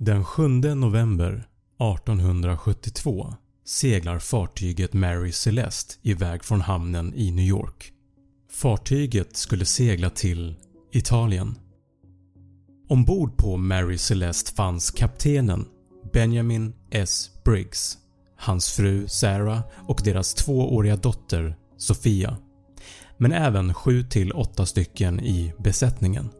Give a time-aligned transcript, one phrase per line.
[0.00, 7.92] Den 7 november 1872 seglar fartyget Mary Celeste iväg från hamnen i New York.
[8.50, 10.56] Fartyget skulle segla till
[10.92, 11.54] Italien.
[12.88, 15.66] Ombord på Mary Celeste fanns kaptenen
[16.12, 17.30] Benjamin S.
[17.44, 17.98] Briggs,
[18.36, 22.36] hans fru Sarah och deras tvååriga dotter Sofia,
[23.16, 26.30] men även 7-8 stycken i besättningen.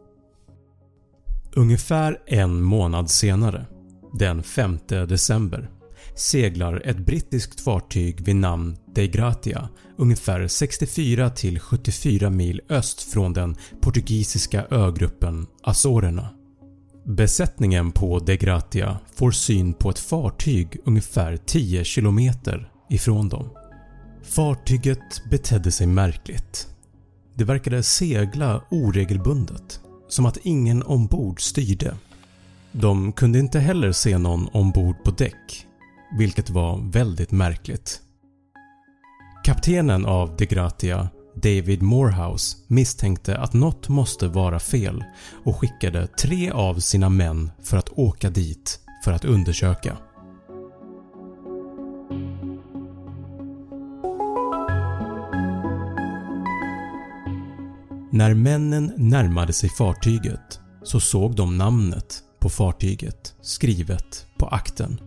[1.59, 3.65] Ungefär en månad senare,
[4.13, 5.69] den 5 december,
[6.15, 14.65] seglar ett brittiskt fartyg vid namn Dei Gratia ungefär 64-74 mil öst från den portugisiska
[14.71, 16.29] ögruppen Azorerna.
[17.05, 22.19] Besättningen på Dei Gratia får syn på ett fartyg ungefär 10 km
[22.89, 23.49] ifrån dem.
[24.23, 26.67] Fartyget betedde sig märkligt.
[27.35, 31.95] Det verkade segla oregelbundet, som att ingen ombord styrde.
[32.71, 35.67] De kunde inte heller se någon ombord på däck,
[36.17, 38.01] vilket var väldigt märkligt.
[39.43, 45.03] Kaptenen av De Gratia, David Morehouse misstänkte att något måste vara fel
[45.43, 49.97] och skickade tre av sina män för att åka dit för att undersöka.
[58.19, 64.99] När männen närmade sig fartyget så såg de namnet på fartyget skrivet på akten.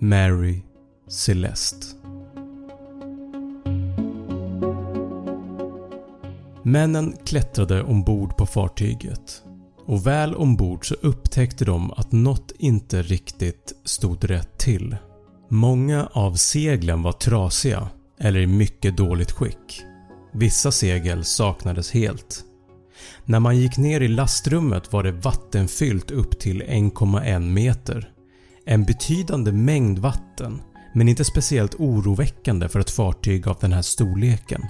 [0.00, 0.62] Mary
[1.08, 1.86] Celeste.
[6.62, 9.42] Männen klättrade ombord på fartyget
[9.86, 14.96] och väl ombord så upptäckte de att något inte riktigt stod rätt till.
[15.48, 17.88] Många av seglen var trasiga
[18.20, 19.87] eller i mycket dåligt skick.
[20.38, 22.44] Vissa segel saknades helt.
[23.24, 28.12] När man gick ner i lastrummet var det vattenfyllt upp till 1,1 meter.
[28.66, 30.62] En betydande mängd vatten
[30.94, 34.62] men inte speciellt oroväckande för ett fartyg av den här storleken.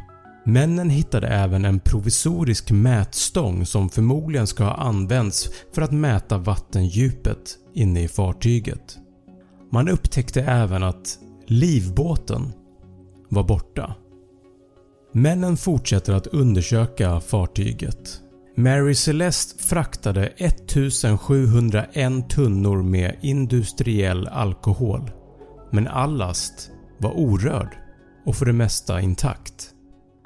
[0.44, 7.56] Männen hittade även en provisorisk mätstång som förmodligen ska ha använts för att mäta vattendjupet
[7.74, 8.98] inne i fartyget.
[9.72, 12.52] Man upptäckte även att livbåten
[13.28, 13.94] var borta.
[15.12, 18.20] Männen fortsätter att undersöka fartyget.
[18.56, 25.10] Mary Celeste fraktade 1701 tunnor med industriell alkohol
[25.70, 27.76] men all last var orörd
[28.26, 29.70] och för det mesta intakt.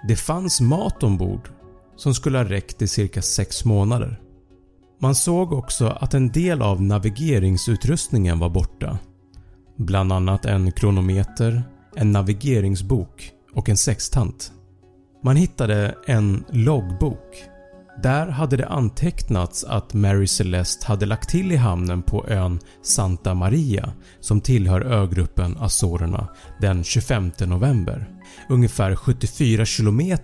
[0.09, 1.49] Det fanns mat ombord
[1.97, 4.21] som skulle ha räckt i cirka 6 månader.
[5.01, 8.99] Man såg också att en del av navigeringsutrustningen var borta.
[9.77, 11.63] Bland annat en kronometer,
[11.97, 14.53] en navigeringsbok och en sextant.
[15.25, 17.45] Man hittade en loggbok.
[18.03, 23.35] Där hade det antecknats att Mary Celeste hade lagt till i hamnen på ön Santa
[23.35, 26.29] Maria som tillhör ögruppen Azorerna
[26.61, 28.09] den 25 november.
[28.49, 30.17] Ungefär 74 km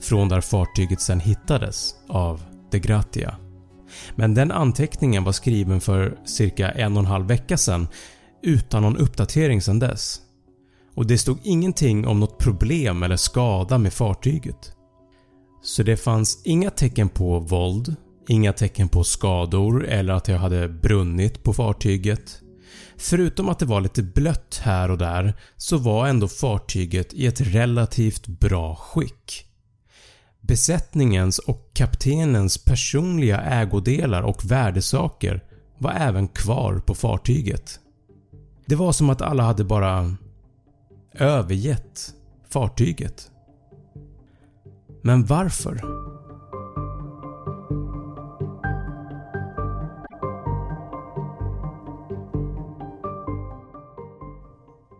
[0.00, 3.36] från där fartyget sen hittades av De Gratia.
[4.16, 7.88] Men den anteckningen var skriven för cirka en och en halv vecka sedan
[8.42, 10.20] utan någon uppdatering sedan dess
[10.94, 14.72] och det stod ingenting om något problem eller skada med fartyget.
[15.62, 17.96] Så det fanns inga tecken på våld,
[18.28, 22.40] inga tecken på skador eller att jag hade brunnit på fartyget.
[22.96, 27.40] Förutom att det var lite blött här och där så var ändå fartyget i ett
[27.40, 29.46] relativt bra skick.
[30.40, 35.44] Besättningens och kaptenens personliga ägodelar och värdesaker
[35.78, 37.80] var även kvar på fartyget.
[38.66, 40.16] Det var som att alla hade bara
[41.14, 42.14] övergett
[42.48, 43.30] fartyget.
[45.02, 46.02] Men varför?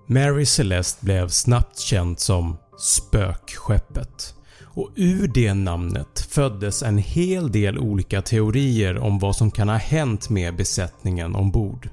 [0.07, 4.35] Mary Celeste blev snabbt känd som “spökskeppet”
[4.75, 9.77] och ur det namnet föddes en hel del olika teorier om vad som kan ha
[9.77, 11.89] hänt med besättningen ombord.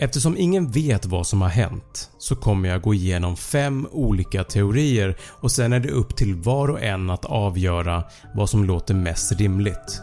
[0.00, 5.16] Eftersom ingen vet vad som har hänt så kommer jag gå igenom 5 olika teorier
[5.40, 8.04] och sen är det upp till var och en att avgöra
[8.34, 10.02] vad som låter mest rimligt.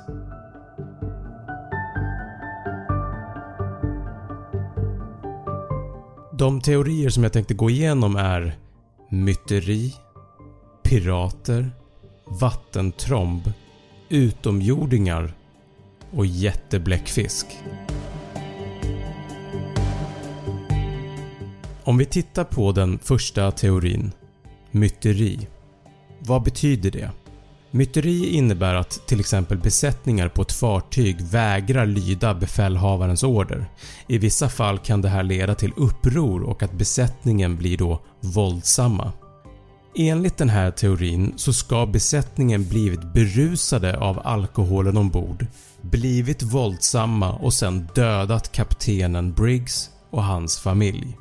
[6.38, 8.58] De teorier som jag tänkte gå igenom är
[9.10, 9.94] myteri,
[10.84, 11.72] pirater,
[12.42, 13.52] vattentromb,
[14.10, 15.34] utomjordingar
[16.12, 17.48] och jättebläckfisk.
[21.88, 24.12] Om vi tittar på den första teorin,
[24.72, 25.48] myteri.
[26.20, 27.12] Vad betyder det?
[27.72, 33.66] Myteri innebär att till exempel besättningar på ett fartyg vägrar lyda befälhavarens order.
[34.08, 39.12] I vissa fall kan det här leda till uppror och att besättningen blir då våldsamma.
[39.96, 45.46] Enligt den här teorin så ska besättningen blivit berusade av alkoholen ombord,
[45.82, 51.18] blivit våldsamma och sen dödat kaptenen Briggs och hans familj.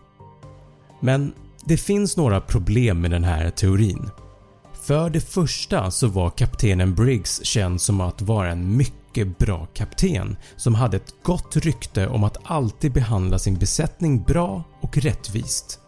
[1.05, 1.33] Men
[1.65, 4.11] det finns några problem med den här teorin.
[4.83, 10.37] För det första så var kaptenen Briggs känd som att vara en mycket bra kapten
[10.57, 15.81] som hade ett gott rykte om att alltid behandla sin besättning bra och rättvist.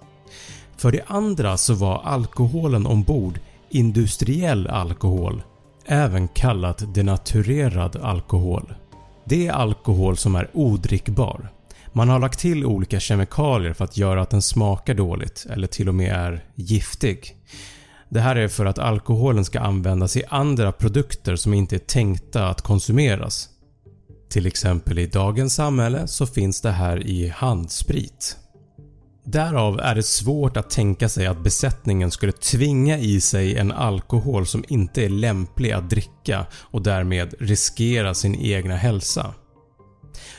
[0.77, 3.41] För det andra så var alkoholen ombord
[3.71, 5.43] industriell alkohol,
[5.87, 8.75] även kallat denaturerad alkohol.
[9.25, 11.53] Det är alkohol som är odrickbar.
[11.97, 15.89] Man har lagt till olika kemikalier för att göra att den smakar dåligt eller till
[15.89, 17.37] och med är giftig.
[18.09, 22.49] Det här är för att alkoholen ska användas i andra produkter som inte är tänkta
[22.49, 23.49] att konsumeras.
[24.31, 28.37] Till exempel i dagens samhälle så finns det här i handsprit.
[29.25, 34.47] Därav är det svårt att tänka sig att besättningen skulle tvinga i sig en alkohol
[34.47, 39.35] som inte är lämplig att dricka och därmed riskera sin egna hälsa.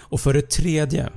[0.10, 1.10] Och för det tredje,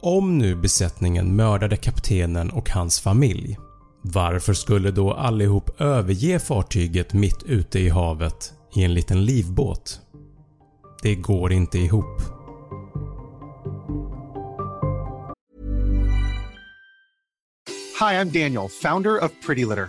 [0.00, 3.58] om nu besättningen mördade kaptenen och hans familj,
[4.02, 10.00] varför skulle då allihop överge fartyget mitt ute i havet i en liten livbåt?
[11.02, 12.22] Det går inte ihop.
[18.00, 19.88] Hi, I'm Daniel, founder of Pretty Litter.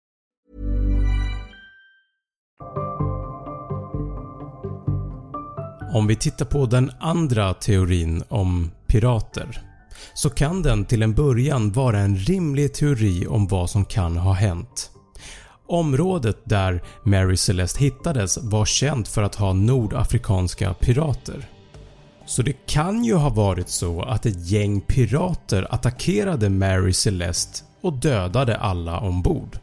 [5.93, 9.61] Om vi tittar på den andra teorin om pirater
[10.13, 14.33] så kan den till en början vara en rimlig teori om vad som kan ha
[14.33, 14.91] hänt.
[15.67, 21.49] Området där Mary Celeste hittades var känt för att ha nordafrikanska pirater.
[22.25, 27.93] Så det kan ju ha varit så att ett gäng pirater attackerade Mary Celeste och
[27.93, 29.59] dödade alla ombord.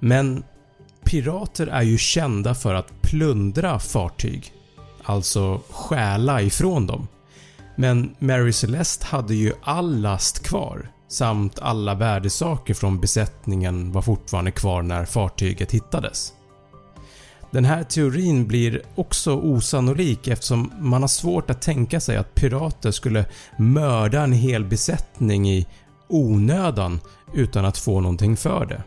[0.00, 0.42] Men
[1.04, 4.52] pirater är ju kända för att plundra fartyg,
[5.08, 7.08] alltså stjäla ifrån dem.
[7.76, 14.50] Men Mary Celeste hade ju all last kvar samt alla värdesaker från besättningen var fortfarande
[14.50, 16.32] kvar när fartyget hittades.
[17.50, 22.90] Den här teorin blir också osannolik eftersom man har svårt att tänka sig att pirater
[22.90, 23.24] skulle
[23.56, 25.66] mörda en hel besättning i
[26.08, 27.00] onödan
[27.34, 28.82] utan att få någonting för det.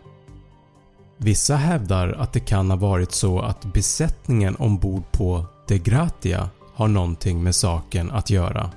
[1.18, 6.88] Vissa hävdar att det kan ha varit så att besättningen ombord på de Gratia har
[6.88, 8.72] någonting med saken att göra.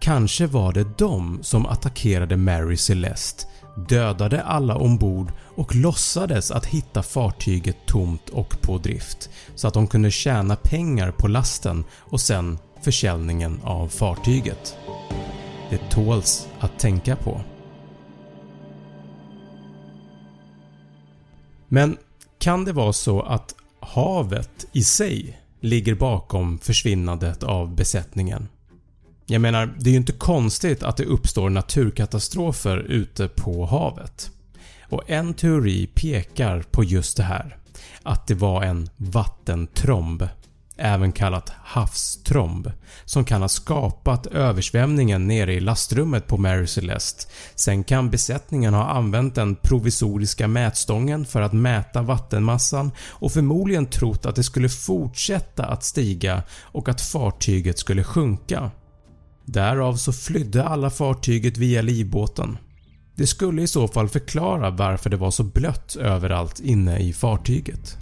[0.00, 3.46] Kanske var det de som attackerade Mary Celeste,
[3.88, 9.86] dödade alla ombord och låtsades att hitta fartyget tomt och på drift så att de
[9.86, 14.76] kunde tjäna pengar på lasten och sen försäljningen av fartyget.
[15.70, 17.40] Det tåls att tänka på.
[21.68, 21.96] Men
[22.38, 28.48] kan det vara så att havet i sig ligger bakom försvinnandet av besättningen?
[29.26, 34.30] Jag menar, det är ju inte konstigt att det uppstår naturkatastrofer ute på havet.
[34.88, 37.56] Och en teori pekar på just det här.
[38.02, 40.28] Att det var en vattentromb
[40.76, 42.72] även kallat havstromb,
[43.04, 47.24] som kan ha skapat översvämningen nere i lastrummet på Mary Celeste.
[47.54, 54.26] Sen kan besättningen ha använt den provisoriska mätstången för att mäta vattenmassan och förmodligen trott
[54.26, 58.70] att det skulle fortsätta att stiga och att fartyget skulle sjunka.
[59.44, 62.58] Därav så flydde alla fartyget via livbåten.
[63.16, 67.98] Det skulle i så fall förklara varför det var så blött överallt inne i fartyget.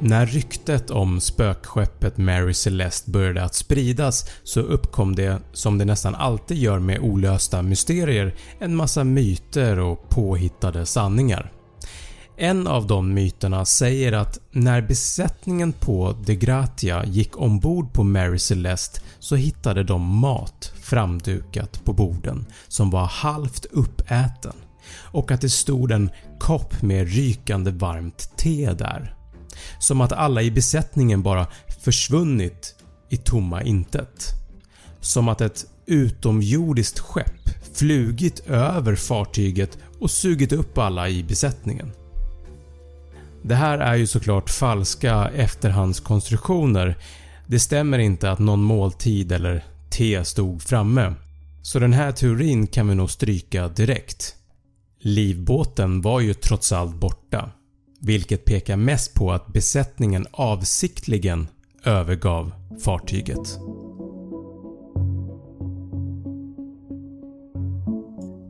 [0.00, 6.14] När ryktet om spökskeppet Mary Celeste började att spridas så uppkom det, som det nästan
[6.14, 11.52] alltid gör med olösta mysterier, en massa myter och påhittade sanningar.
[12.36, 18.38] En av de myterna säger att när besättningen på De Gratia gick ombord på Mary
[18.38, 24.54] Celeste så hittade de mat framdukat på borden som var halvt uppäten
[24.96, 29.14] och att det stod en kopp med rykande varmt te där.
[29.78, 31.46] Som att alla i besättningen bara
[31.80, 32.74] försvunnit
[33.08, 34.32] i tomma intet.
[35.00, 41.92] Som att ett utomjordiskt skepp flugit över fartyget och sugit upp alla i besättningen.
[43.42, 46.98] Det här är ju såklart falska efterhandskonstruktioner.
[47.46, 51.14] Det stämmer inte att någon måltid eller te stod framme.
[51.62, 54.34] Så den här teorin kan vi nog stryka direkt.
[55.00, 57.50] Livbåten var ju trots allt borta
[58.04, 61.48] vilket pekar mest på att besättningen avsiktligen
[61.84, 62.52] övergav
[62.84, 63.58] fartyget.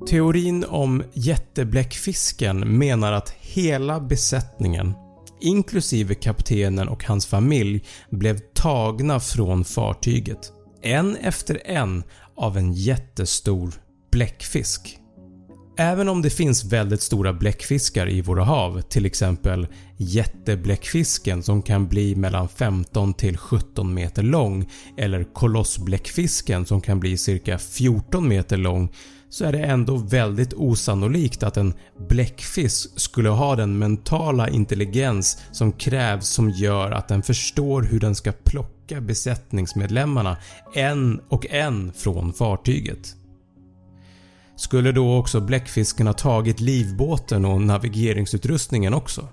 [0.08, 4.94] Teorin om jättebläckfisken menar att hela besättningen
[5.40, 12.04] inklusive kaptenen och hans familj blev tagna från fartyget en efter en
[12.36, 13.72] av en jättestor
[14.12, 14.98] bläckfisk.
[15.76, 19.66] Även om det finns väldigt stora bläckfiskar i våra hav, till exempel
[19.96, 27.16] jättebläckfisken som kan bli mellan 15 till 17 meter lång eller kolossbläckfisken som kan bli
[27.16, 28.92] cirka 14 meter lång
[29.28, 31.74] så är det ändå väldigt osannolikt att en
[32.08, 38.14] bläckfisk skulle ha den mentala intelligens som krävs som gör att den förstår hur den
[38.14, 40.36] ska plocka besättningsmedlemmarna
[40.74, 43.16] en och en från fartyget.
[44.56, 49.28] Skulle då också bläckfisken ha tagit livbåten och navigeringsutrustningen också?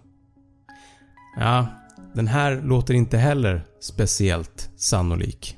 [1.38, 1.68] Ja,
[2.16, 5.58] den här låter inte heller speciellt sannolik.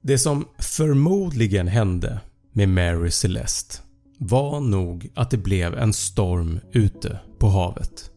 [0.00, 2.20] Det som förmodligen hände
[2.52, 3.78] med Mary Celeste
[4.18, 8.10] var nog att det blev en storm ute på havet.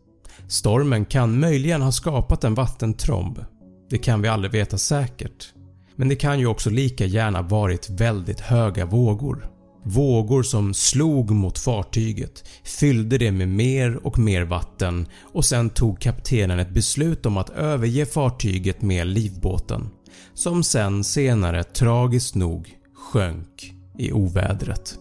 [0.47, 3.45] Stormen kan möjligen ha skapat en vattentromb.
[3.89, 5.53] Det kan vi aldrig veta säkert.
[5.99, 9.49] Men det kan ju också lika gärna varit väldigt höga vågor.
[9.83, 15.99] Vågor som slog mot fartyget, fyllde det med mer och mer vatten och sen tog
[15.99, 19.89] kaptenen ett beslut om att överge fartyget med livbåten
[20.33, 24.95] som sen senare tragiskt nog sjönk i ovädret.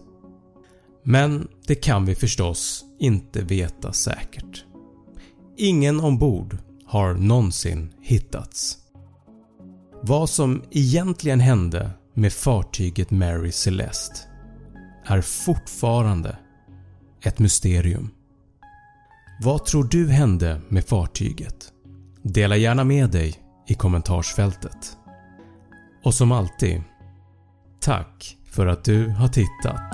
[1.03, 4.65] Men det kan vi förstås inte veta säkert.
[5.57, 8.77] Ingen ombord har någonsin hittats.
[10.07, 14.15] Vad som egentligen hände med fartyget Mary Celeste
[15.05, 16.37] är fortfarande
[17.23, 18.09] ett mysterium.
[19.41, 21.71] Vad tror du hände med fartyget?
[22.23, 23.35] Dela gärna med dig
[23.67, 24.97] i kommentarsfältet.
[26.03, 26.83] Och som alltid,
[27.81, 29.93] tack för att du har tittat.